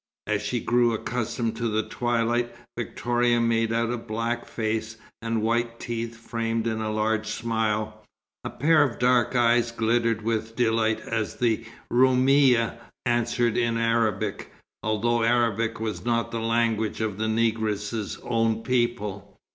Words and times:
As 0.25 0.41
she 0.41 0.59
grew 0.59 0.93
accustomed 0.95 1.55
to 1.57 1.67
the 1.67 1.83
twilight, 1.83 2.55
Victoria 2.75 3.39
made 3.39 3.71
out 3.71 3.91
a 3.91 3.97
black 3.99 4.47
face, 4.47 4.97
and 5.21 5.43
white 5.43 5.79
teeth 5.79 6.17
framed 6.17 6.65
in 6.65 6.81
a 6.81 6.91
large 6.91 7.27
smile. 7.27 8.03
A 8.43 8.49
pair 8.49 8.81
of 8.81 8.97
dark 8.97 9.35
eyes 9.35 9.71
glittered 9.71 10.23
with 10.23 10.55
delight 10.55 11.01
as 11.01 11.35
the 11.35 11.65
Roumia 11.91 12.79
answered 13.05 13.55
in 13.55 13.77
Arabic, 13.77 14.51
although 14.81 15.21
Arabic 15.21 15.79
was 15.79 16.03
not 16.03 16.31
the 16.31 16.39
language 16.41 16.99
of 16.99 17.19
the 17.19 17.27
negress's 17.27 18.17
own 18.23 18.63
people. 18.63 19.37